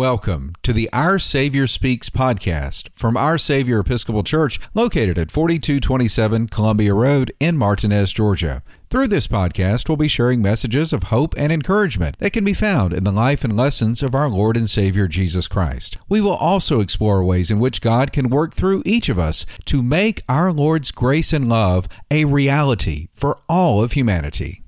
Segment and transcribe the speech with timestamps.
[0.00, 6.48] Welcome to the Our Savior Speaks podcast from Our Savior Episcopal Church, located at 4227
[6.48, 8.62] Columbia Road in Martinez, Georgia.
[8.88, 12.94] Through this podcast, we'll be sharing messages of hope and encouragement that can be found
[12.94, 15.98] in the life and lessons of our Lord and Savior Jesus Christ.
[16.08, 19.82] We will also explore ways in which God can work through each of us to
[19.82, 24.64] make our Lord's grace and love a reality for all of humanity.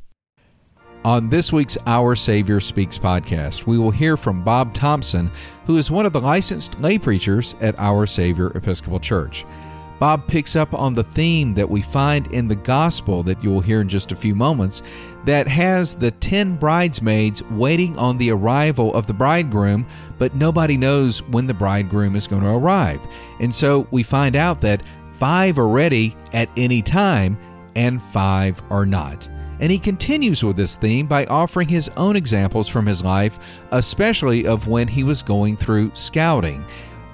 [1.04, 5.32] On this week's Our Savior Speaks podcast, we will hear from Bob Thompson,
[5.66, 9.44] who is one of the licensed lay preachers at Our Savior Episcopal Church.
[9.98, 13.60] Bob picks up on the theme that we find in the gospel that you will
[13.60, 14.84] hear in just a few moments
[15.24, 19.84] that has the 10 bridesmaids waiting on the arrival of the bridegroom,
[20.18, 23.00] but nobody knows when the bridegroom is going to arrive.
[23.40, 24.84] And so we find out that
[25.14, 27.36] five are ready at any time
[27.74, 29.28] and five are not.
[29.62, 33.38] And he continues with this theme by offering his own examples from his life,
[33.70, 36.64] especially of when he was going through scouting.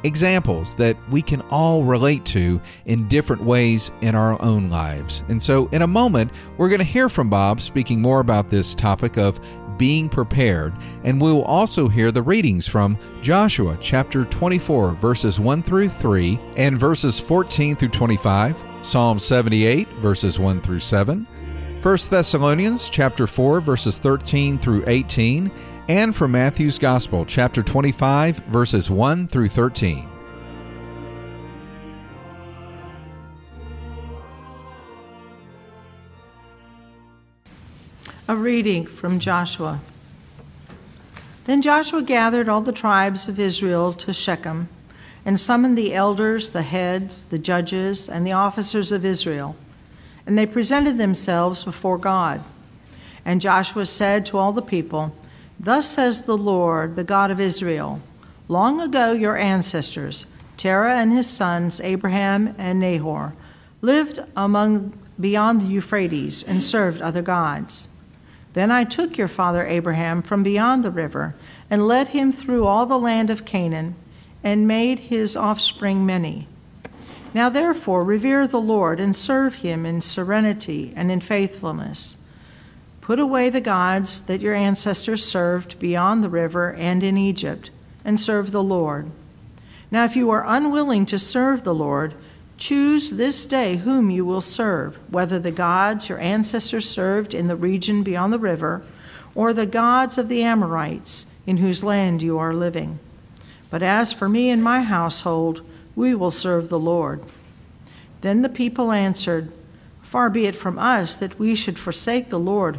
[0.03, 5.25] Examples that we can all relate to in different ways in our own lives.
[5.29, 8.75] And so, in a moment, we're going to hear from Bob speaking more about this
[8.75, 9.39] topic of
[9.77, 10.73] being prepared,
[11.05, 16.41] and we will also hear the readings from Joshua chapter 24, verses 1 through 3,
[16.57, 21.27] and verses 14 through 25, Psalm 78, verses 1 through 7.
[21.81, 25.49] 1 Thessalonians chapter 4 verses 13 through 18
[25.89, 30.09] and from Matthew's Gospel chapter 25 verses 1 through 13.
[38.27, 39.79] A reading from Joshua.
[41.45, 44.69] Then Joshua gathered all the tribes of Israel to Shechem
[45.25, 49.55] and summoned the elders, the heads, the judges, and the officers of Israel
[50.29, 52.45] and they presented themselves before God.
[53.25, 55.15] And Joshua said to all the people,
[55.59, 58.03] Thus says the Lord, the God of Israel
[58.47, 60.27] Long ago your ancestors,
[60.59, 63.35] Terah and his sons, Abraham and Nahor,
[63.81, 67.89] lived among beyond the Euphrates and served other gods.
[68.53, 71.35] Then I took your father Abraham from beyond the river
[71.71, 73.97] and led him through all the land of Canaan
[74.45, 76.49] and made his offspring many.
[77.35, 82.17] Now, therefore, revere the Lord and serve him in serenity and in faithfulness.
[83.01, 87.71] Put away the gods that your ancestors served beyond the river and in Egypt,
[88.05, 89.11] and serve the Lord.
[89.91, 92.15] Now, if you are unwilling to serve the Lord,
[92.59, 97.57] choose this day whom you will serve, whether the gods your ancestors served in the
[97.57, 98.83] region beyond the river,
[99.35, 102.99] or the gods of the Amorites in whose land you are living.
[103.71, 105.63] But as for me and my household,
[105.99, 107.21] we will serve the Lord.
[108.21, 109.53] Then the people answered,
[110.01, 112.79] Far be it from us that we should forsake the Lord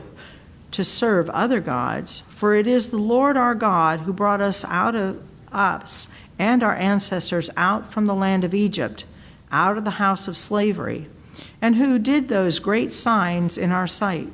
[0.72, 4.96] to serve other gods, for it is the Lord our God who brought us out
[4.96, 5.22] of
[5.52, 6.08] us
[6.40, 9.04] and our ancestors out from the land of Egypt,
[9.52, 11.10] out of the house of slavery,
[11.62, 14.30] and who did those great signs in our sight.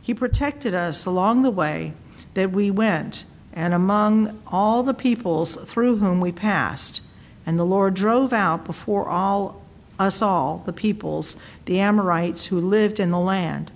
[0.00, 1.92] He protected us along the way
[2.32, 7.02] that we went, and among all the peoples through whom we passed
[7.46, 9.62] and the Lord drove out before all
[9.98, 13.70] us all, the peoples, the Amorites who lived in the land.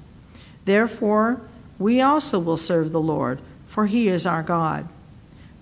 [0.64, 1.40] Therefore,
[1.78, 4.86] we also will serve the Lord, for he is our God.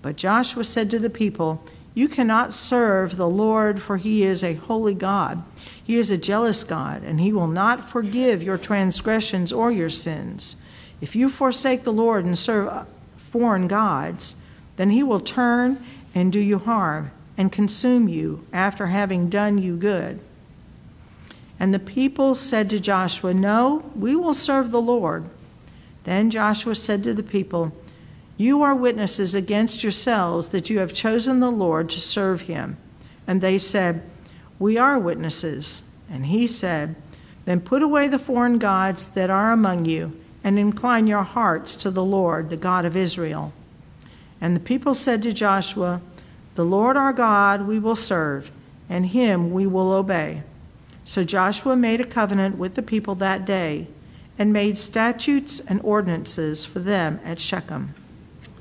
[0.01, 4.55] But Joshua said to the people, You cannot serve the Lord, for he is a
[4.55, 5.43] holy God.
[5.81, 10.57] He is a jealous God, and he will not forgive your transgressions or your sins.
[10.99, 14.35] If you forsake the Lord and serve foreign gods,
[14.75, 15.83] then he will turn
[16.13, 20.19] and do you harm and consume you after having done you good.
[21.57, 25.29] And the people said to Joshua, No, we will serve the Lord.
[26.03, 27.71] Then Joshua said to the people,
[28.35, 32.75] You are witnesses against yourselves that you have chosen the Lord to serve him.
[33.25, 34.03] And they said,
[34.59, 35.83] We are witnesses.
[36.09, 36.97] And he said,
[37.45, 41.89] Then put away the foreign gods that are among you, and incline your hearts to
[41.89, 43.53] the Lord, the God of Israel.
[44.41, 46.01] And the people said to Joshua,
[46.59, 48.51] the Lord our God we will serve,
[48.89, 50.43] and him we will obey.
[51.05, 53.87] So Joshua made a covenant with the people that day
[54.37, 57.95] and made statutes and ordinances for them at Shechem.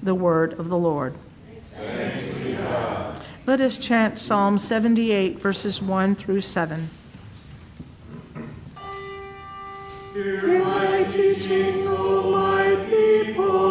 [0.00, 1.16] The word of the Lord.
[3.46, 6.90] Let us chant Psalm 78, verses 1 through 7.
[10.14, 13.67] Hear my teaching, O my people.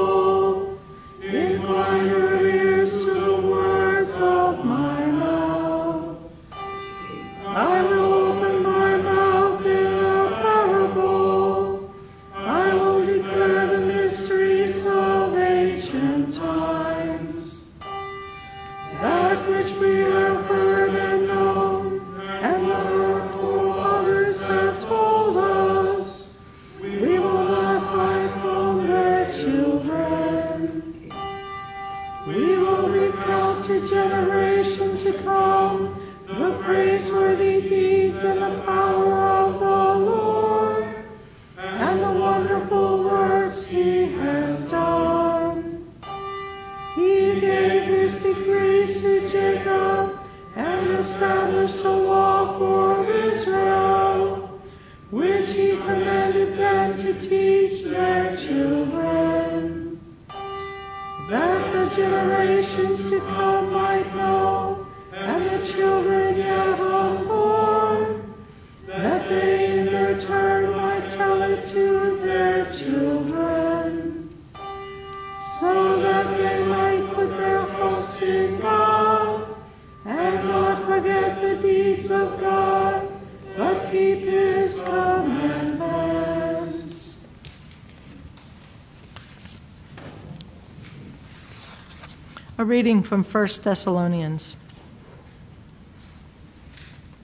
[92.67, 94.57] Reading from 1 Thessalonians.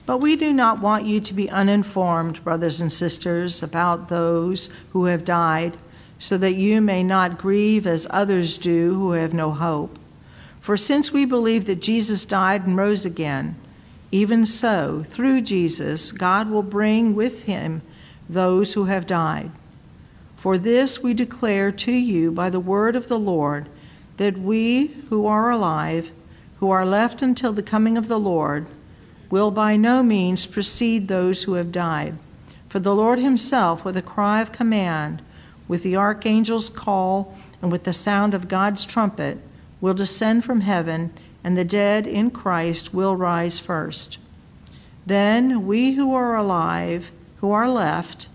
[0.06, 5.06] But we do not want you to be uninformed, brothers and sisters, about those who
[5.06, 5.78] have died,
[6.18, 10.00] so that you may not grieve as others do who have no hope.
[10.62, 13.58] For since we believe that Jesus died and rose again,
[14.12, 17.82] even so, through Jesus, God will bring with him
[18.30, 19.52] those who have died.
[20.38, 23.68] For this we declare to you by the word of the Lord
[24.18, 26.12] that we who are alive,
[26.60, 28.68] who are left until the coming of the Lord,
[29.30, 32.18] will by no means precede those who have died.
[32.70, 35.22] For the Lord himself, with a cry of command,
[35.68, 39.40] with the archangel's call, and with the sound of God's trumpet,
[39.82, 41.12] will descend from heaven,
[41.44, 44.18] and the dead in Christ will rise first.
[45.06, 48.28] Then we who are alive, who are left,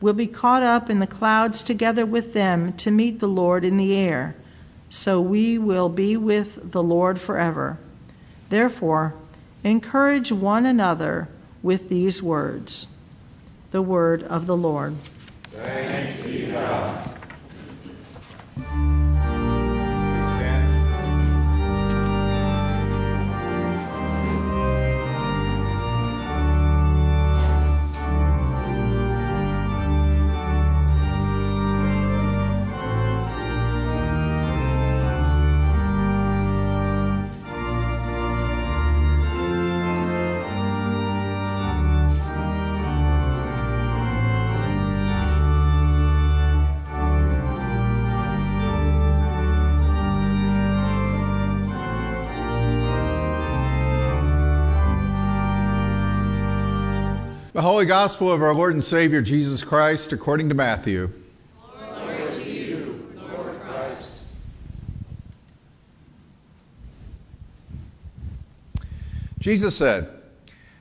[0.00, 3.76] will be caught up in the clouds together with them to meet the Lord in
[3.76, 4.34] the air.
[4.92, 7.78] So we will be with the Lord forever.
[8.50, 9.14] Therefore,
[9.64, 11.28] encourage one another
[11.62, 12.86] with these words.
[13.70, 14.96] The word of the Lord.
[15.50, 17.11] Thanks be God.
[57.54, 61.10] The Holy Gospel of our Lord and Savior Jesus Christ according to Matthew.
[61.60, 64.24] Glory to you, Lord Christ.
[69.38, 70.08] Jesus said,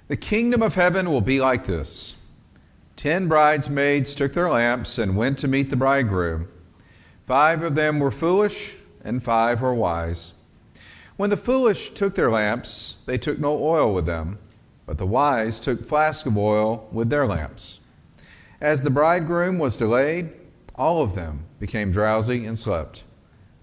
[0.07, 2.15] The kingdom of heaven will be like this.
[2.95, 6.47] Ten bridesmaids took their lamps and went to meet the bridegroom.
[7.27, 10.31] Five of them were foolish, and five were wise.
[11.17, 14.39] When the foolish took their lamps, they took no oil with them,
[14.91, 17.79] but the wise took flasks of oil with their lamps.
[18.59, 20.33] As the bridegroom was delayed,
[20.75, 23.05] all of them became drowsy and slept.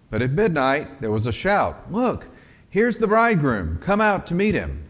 [0.08, 2.26] But at midnight there was a shout Look,
[2.70, 4.84] here's the bridegroom, come out to meet him.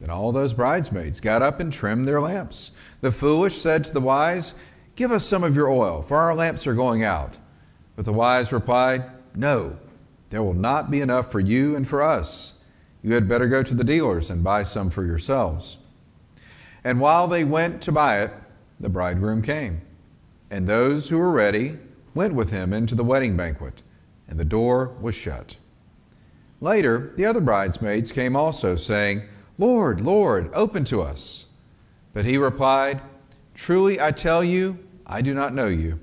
[0.00, 2.70] Then all those bridesmaids got up and trimmed their lamps.
[3.02, 4.54] The foolish said to the wise,
[4.96, 7.36] Give us some of your oil, for our lamps are going out.
[7.96, 9.02] But the wise replied,
[9.34, 9.76] No,
[10.30, 12.54] there will not be enough for you and for us.
[13.04, 15.76] You had better go to the dealers and buy some for yourselves.
[16.84, 18.30] And while they went to buy it,
[18.80, 19.82] the bridegroom came.
[20.50, 21.76] And those who were ready
[22.14, 23.82] went with him into the wedding banquet,
[24.26, 25.56] and the door was shut.
[26.62, 29.22] Later, the other bridesmaids came also, saying,
[29.58, 31.46] Lord, Lord, open to us.
[32.14, 33.02] But he replied,
[33.54, 36.00] Truly I tell you, I do not know you.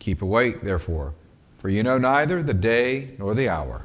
[0.00, 1.14] Keep awake, therefore,
[1.58, 3.84] for you know neither the day nor the hour.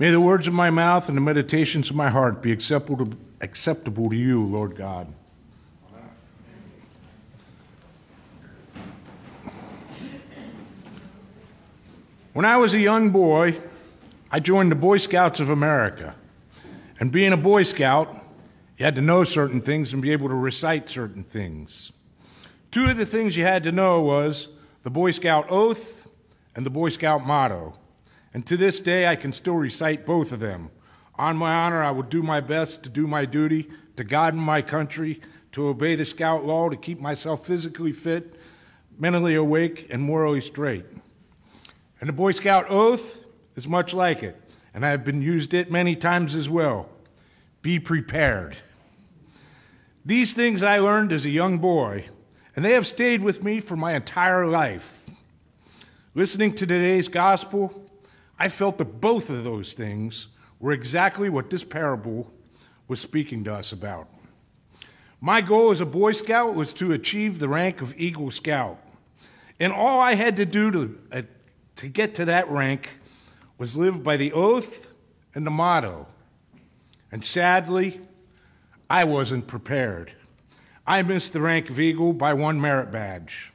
[0.00, 3.18] May the words of my mouth and the meditations of my heart be acceptable to,
[3.42, 5.12] acceptable to you, Lord God.
[12.32, 13.60] When I was a young boy,
[14.32, 16.14] I joined the Boy Scouts of America.
[16.98, 18.24] And being a Boy Scout,
[18.78, 21.92] you had to know certain things and be able to recite certain things.
[22.70, 24.48] Two of the things you had to know was
[24.82, 26.08] the Boy Scout oath
[26.56, 27.74] and the Boy Scout motto.
[28.32, 30.70] And to this day, I can still recite both of them.
[31.16, 34.42] On my honor, I will do my best to do my duty to God and
[34.42, 35.20] my country,
[35.52, 38.34] to obey the Scout law, to keep myself physically fit,
[38.98, 40.86] mentally awake, and morally straight.
[42.00, 43.24] And the Boy Scout oath
[43.56, 44.40] is much like it,
[44.72, 46.88] and I have been used it many times as well.
[47.60, 48.56] Be prepared.
[50.04, 52.06] These things I learned as a young boy,
[52.56, 55.02] and they have stayed with me for my entire life.
[56.14, 57.89] Listening to today's gospel,
[58.40, 60.28] I felt that both of those things
[60.58, 62.32] were exactly what this parable
[62.88, 64.08] was speaking to us about.
[65.20, 68.78] My goal as a Boy Scout was to achieve the rank of Eagle Scout.
[69.60, 71.22] And all I had to do to, uh,
[71.76, 72.98] to get to that rank
[73.58, 74.90] was live by the oath
[75.34, 76.06] and the motto.
[77.12, 78.00] And sadly,
[78.88, 80.14] I wasn't prepared.
[80.86, 83.52] I missed the rank of Eagle by one merit badge.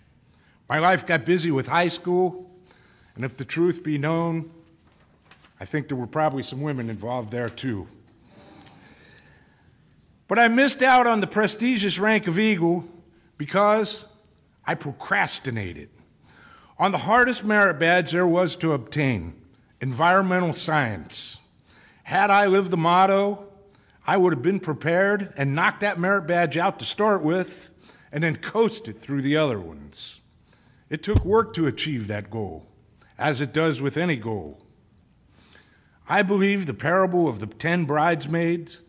[0.70, 2.52] My life got busy with high school,
[3.16, 4.52] and if the truth be known,
[5.60, 7.88] I think there were probably some women involved there too.
[10.28, 12.88] But I missed out on the prestigious rank of Eagle
[13.38, 14.06] because
[14.66, 15.90] I procrastinated
[16.78, 19.34] on the hardest merit badge there was to obtain
[19.80, 21.38] environmental science.
[22.04, 23.48] Had I lived the motto,
[24.06, 27.70] I would have been prepared and knocked that merit badge out to start with
[28.12, 30.22] and then coasted through the other ones.
[30.90, 32.68] It took work to achieve that goal,
[33.18, 34.65] as it does with any goal.
[36.08, 38.82] I believe the parable of the ten bridesmaids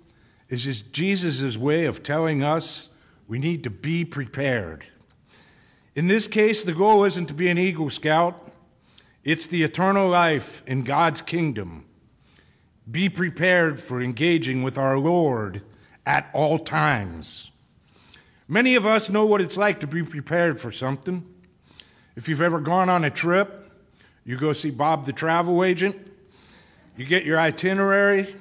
[0.49, 2.89] is Jesus' way of telling us
[3.27, 4.87] we need to be prepared.
[5.95, 8.53] In this case, the goal isn't to be an Eagle Scout,
[9.25, 11.87] it's the eternal life in God's kingdom.
[12.89, 15.63] Be prepared for engaging with our Lord
[16.05, 17.51] at all times.
[18.47, 21.27] Many of us know what it's like to be prepared for something.
[22.15, 23.73] If you've ever gone on a trip,
[24.25, 26.06] you go see Bob the travel agent,
[26.97, 28.35] you get your itinerary,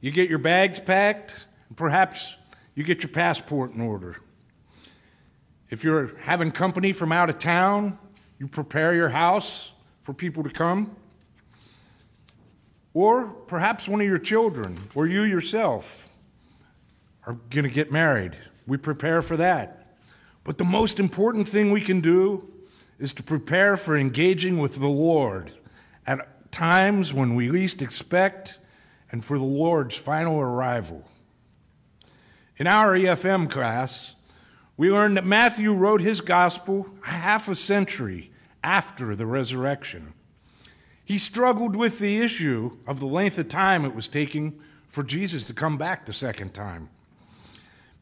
[0.00, 2.36] you get your bags packed, and perhaps
[2.74, 4.16] you get your passport in order.
[5.70, 7.98] If you're having company from out of town,
[8.38, 10.94] you prepare your house for people to come.
[12.94, 16.10] Or perhaps one of your children or you yourself
[17.26, 18.36] are going to get married.
[18.66, 19.94] We prepare for that.
[20.44, 22.48] But the most important thing we can do
[22.98, 25.52] is to prepare for engaging with the Lord
[26.06, 28.58] at times when we least expect,
[29.12, 31.04] and for the Lord's final arrival.
[32.56, 34.16] In our EFM class,
[34.76, 38.32] we learned that Matthew wrote his gospel half a century
[38.64, 40.14] after the resurrection.
[41.04, 45.44] He struggled with the issue of the length of time it was taking for Jesus
[45.44, 46.88] to come back the second time.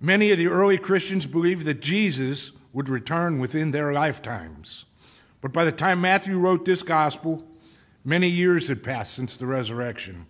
[0.01, 4.87] Many of the early Christians believed that Jesus would return within their lifetimes.
[5.43, 7.47] But by the time Matthew wrote this gospel,
[8.07, 10.27] Many years had passed since the resurrection.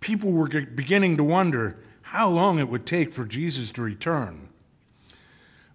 [0.00, 4.48] People were beginning to wonder how long it would take for Jesus to return.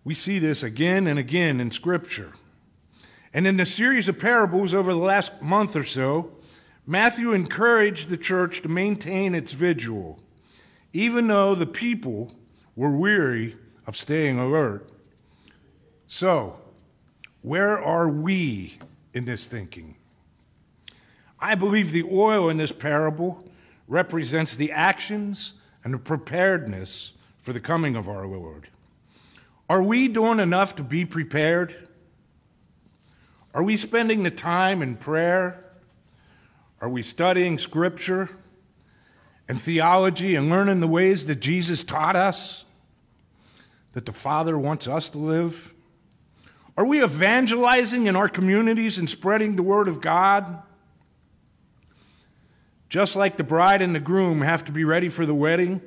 [0.03, 2.33] We see this again and again in Scripture.
[3.33, 6.33] And in the series of parables over the last month or so,
[6.85, 10.19] Matthew encouraged the church to maintain its vigil,
[10.91, 12.35] even though the people
[12.75, 13.55] were weary
[13.87, 14.89] of staying alert.
[16.05, 16.59] So,
[17.43, 18.77] where are we
[19.13, 19.95] in this thinking?
[21.41, 23.43] I believe the oil in this parable
[23.87, 25.53] represents the actions
[25.83, 28.69] and the preparedness for the coming of our Lord.
[29.69, 31.75] Are we doing enough to be prepared?
[33.53, 35.63] Are we spending the time in prayer?
[36.81, 38.29] Are we studying scripture
[39.47, 42.65] and theology and learning the ways that Jesus taught us,
[43.93, 45.73] that the Father wants us to live?
[46.77, 50.63] Are we evangelizing in our communities and spreading the Word of God?
[52.89, 55.79] Just like the bride and the groom have to be ready for the wedding,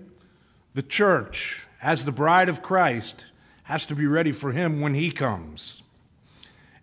[0.75, 3.27] the church, as the bride of Christ,
[3.65, 5.83] has to be ready for him when he comes.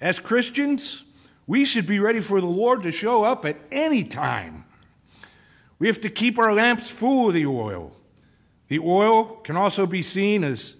[0.02, 1.06] As Christians,
[1.48, 4.66] we should be ready for the Lord to show up at any time.
[5.80, 7.96] We have to keep our lamps full of the oil.
[8.68, 10.76] The oil can also be seen as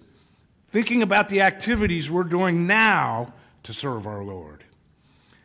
[0.68, 3.32] thinking about the activities we're doing now
[3.62, 4.64] to serve our Lord.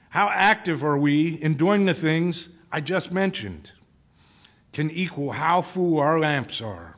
[0.09, 3.71] How active are we in doing the things I just mentioned?
[4.75, 6.97] Can equal how full our lamps are.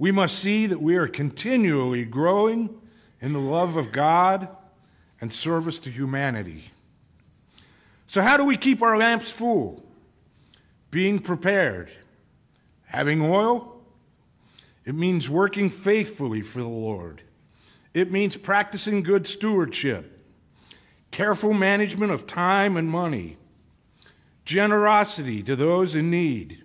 [0.00, 2.76] We must see that we are continually growing
[3.20, 4.48] in the love of God
[5.20, 6.72] and service to humanity.
[8.08, 9.86] So, how do we keep our lamps full?
[10.90, 11.88] Being prepared.
[12.86, 13.80] Having oil?
[14.84, 17.22] It means working faithfully for the Lord.
[17.94, 20.20] It means practicing good stewardship,
[21.12, 23.36] careful management of time and money,
[24.46, 26.64] generosity to those in need,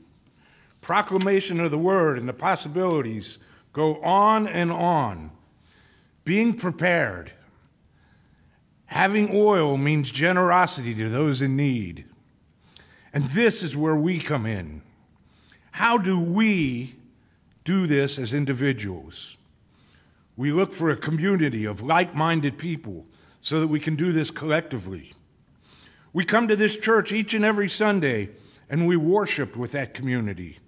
[0.80, 3.40] proclamation of the word and the possibilities
[3.74, 5.32] go on and on.
[6.24, 7.34] Being prepared.
[8.86, 12.06] Having oil means generosity to those in need.
[13.14, 14.84] And this is where we come in.
[15.72, 16.96] How do we
[17.64, 19.38] do this as individuals?
[20.38, 23.06] We look for a community of like minded people
[23.40, 25.14] so that we can do this collectively.
[26.14, 28.30] We come to this church each and every Sunday
[28.70, 30.60] and we worship with that community.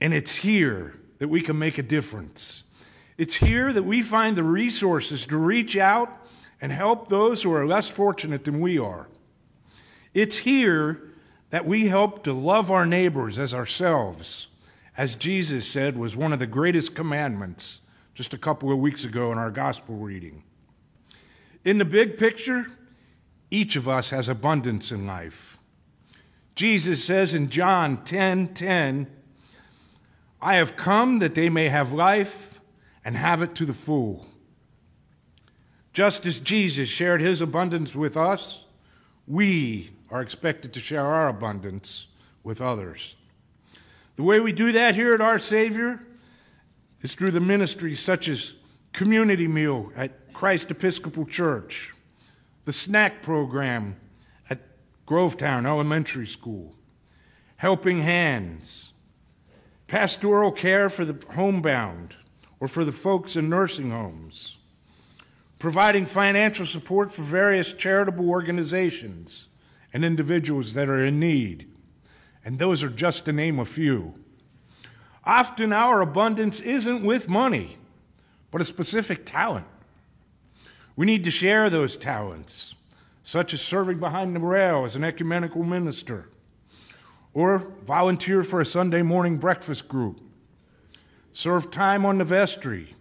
[0.00, 2.64] And it's here that we can make a difference.
[3.16, 6.10] It's here that we find the resources to reach out
[6.60, 9.08] and help those who are less fortunate than we are.
[10.14, 11.12] It's here
[11.50, 14.48] that we help to love our neighbors as ourselves,
[14.96, 17.80] as Jesus said was one of the greatest commandments
[18.14, 20.42] just a couple of weeks ago in our gospel reading.
[21.64, 22.66] In the big picture,
[23.50, 25.58] each of us has abundance in life.
[26.54, 29.06] Jesus says in John 10 10,
[30.40, 32.60] I have come that they may have life
[33.04, 34.26] and have it to the full.
[35.92, 38.64] Just as Jesus shared his abundance with us,
[39.26, 42.06] we are expected to share our abundance
[42.42, 43.16] with others.
[44.16, 46.00] The way we do that here at Our Savior
[47.02, 48.54] is through the ministries such as
[48.92, 51.92] Community Meal at Christ Episcopal Church,
[52.66, 53.96] the snack program
[54.50, 54.58] at
[55.06, 56.74] Grovetown Elementary School,
[57.58, 58.92] Helping Hands,
[59.86, 62.16] pastoral care for the homebound
[62.58, 64.58] or for the folks in nursing homes,
[65.60, 69.46] providing financial support for various charitable organizations
[69.92, 71.70] and individuals that are in need.
[72.44, 74.14] And those are just to name a few.
[75.22, 77.78] Often our abundance isn't with money,
[78.50, 79.66] but a specific talent.
[80.96, 82.74] We need to share those talents,
[83.22, 86.30] such as serving behind the rail as an ecumenical minister,
[87.34, 90.20] or volunteer for a Sunday morning breakfast group,
[91.34, 92.94] serve time on the vestry,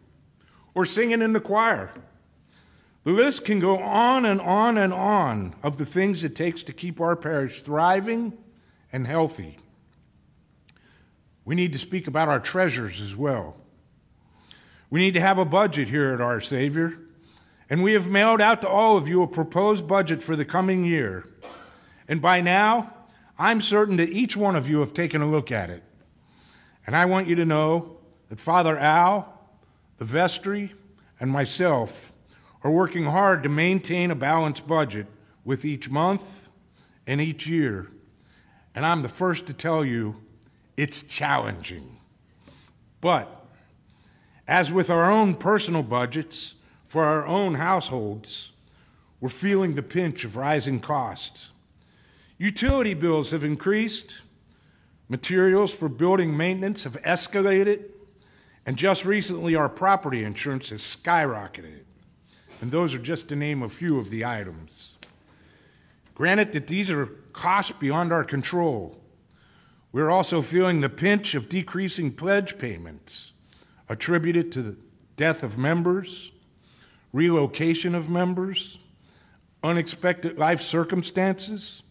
[0.73, 1.93] or singing in the choir.
[3.05, 6.73] The list can go on and on and on of the things it takes to
[6.73, 8.37] keep our parish thriving
[8.91, 9.57] and healthy.
[11.45, 13.55] We need to speak about our treasures as well.
[14.89, 16.99] We need to have a budget here at Our Savior
[17.69, 20.85] and we have mailed out to all of you a proposed budget for the coming
[20.85, 21.27] year.
[22.07, 22.93] And by now,
[23.37, 25.83] I'm certain that each one of you have taken a look at it.
[26.85, 27.97] And I want you to know
[28.29, 29.41] that Father Al,
[29.97, 30.73] the vestry,
[31.19, 32.13] and myself
[32.63, 35.07] are working hard to maintain a balanced budget
[35.43, 36.49] with each month
[37.07, 37.87] and each year.
[38.73, 40.17] And I'm the first to tell you
[40.77, 41.97] it's challenging.
[43.01, 43.45] But
[44.47, 46.55] as with our own personal budgets,
[46.95, 48.53] for our own households,
[49.19, 51.51] we're feeling the pinch of rising costs.
[52.37, 54.21] Utility bills have increased,
[55.09, 57.89] materials for building maintenance have escalated,
[58.65, 61.81] and just recently our property insurance has skyrocketed.
[62.61, 64.97] And those are just to name a few of the items.
[66.13, 69.01] Granted that these are costs beyond our control,
[69.91, 73.33] we're also feeling the pinch of decreasing pledge payments
[73.89, 74.77] attributed to the
[75.17, 76.31] death of members
[77.15, 78.77] relocation of members,
[79.63, 81.81] unexpected life circumstances.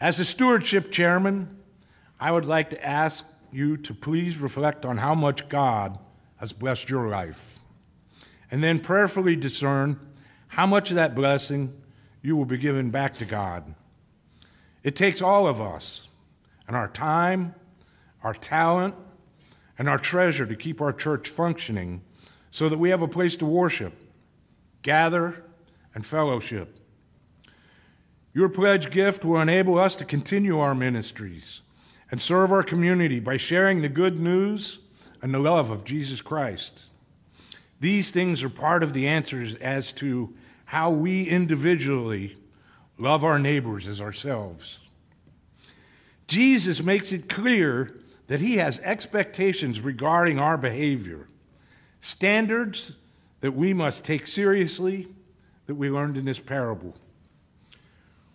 [0.00, 1.56] As a stewardship chairman,
[2.18, 5.96] I would like to ask you to please reflect on how much God
[6.38, 7.60] has blessed your life,
[8.50, 10.00] and then prayerfully discern
[10.48, 11.72] how much of that blessing
[12.22, 13.76] you will be given back to God.
[14.82, 16.08] It takes all of us
[16.66, 17.54] and our time,
[18.24, 18.96] our talent,
[19.78, 22.02] and our treasure to keep our church functioning
[22.56, 23.92] so that we have a place to worship,
[24.80, 25.44] gather,
[25.94, 26.78] and fellowship.
[28.32, 31.60] Your pledge gift will enable us to continue our ministries
[32.10, 34.78] and serve our community by sharing the good news
[35.20, 36.80] and the love of Jesus Christ.
[37.78, 42.38] These things are part of the answers as to how we individually
[42.96, 44.80] love our neighbors as ourselves.
[46.26, 51.28] Jesus makes it clear that he has expectations regarding our behavior
[52.06, 52.92] standards
[53.40, 55.08] that we must take seriously
[55.66, 56.94] that we learned in this parable.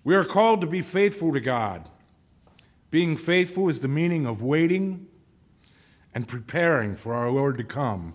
[0.04, 1.88] We are called to be faithful to God,
[2.90, 5.08] Being faithful is the meaning of waiting
[6.14, 8.14] and preparing for our Lord to come.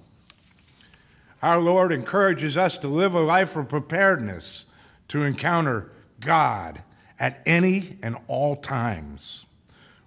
[1.40, 4.66] Our Lord encourages us to live a life of preparedness
[5.08, 5.90] to encounter
[6.20, 6.82] God
[7.18, 9.46] at any and all times.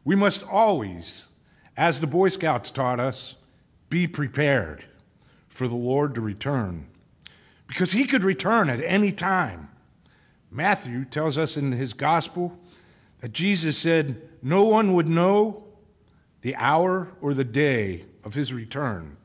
[0.06, 1.28] We must always,
[1.76, 3.36] as the Boy Scouts taught us,
[3.90, 4.86] be prepared
[5.60, 6.88] for the Lord to return.
[7.68, 9.68] Because he could return at any time.
[10.50, 12.58] Matthew tells us in his gospel
[13.20, 15.66] that Jesus said, No one would know
[16.44, 19.18] the hour or the day of his return.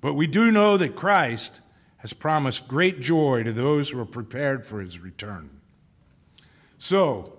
[0.00, 1.60] But we do know that Christ
[1.98, 5.50] has promised great joy to those who are prepared for his return.
[6.78, 7.34] So,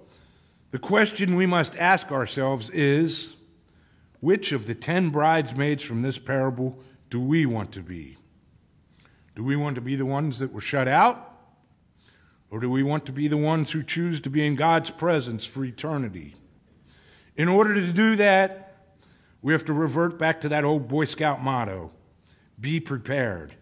[0.69, 3.37] the question we must ask ourselves is
[4.19, 6.77] which of the ten bridesmaids from this parable
[7.09, 8.17] do we want to be?
[9.35, 11.35] Do we want to be the ones that were shut out?
[12.49, 15.45] Or do we want to be the ones who choose to be in God's presence
[15.45, 16.35] for eternity?
[17.35, 18.75] In order to do that,
[19.41, 21.91] we have to revert back to that old Boy Scout motto
[22.59, 23.55] be prepared.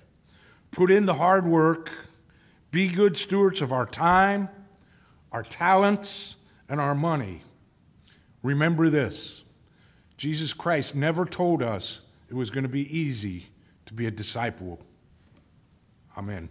[0.71, 1.91] Put in the hard work,
[2.71, 4.49] be good stewards of our time,
[5.31, 6.35] our talents,
[6.69, 7.41] and our money.
[8.41, 9.43] Remember this
[10.17, 12.01] Jesus Christ never told us
[12.35, 13.45] it was going to be easy
[13.85, 14.77] to be a disciple.
[16.17, 16.49] Amen.